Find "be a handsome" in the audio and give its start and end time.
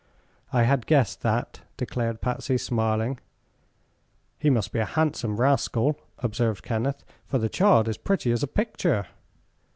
4.71-5.37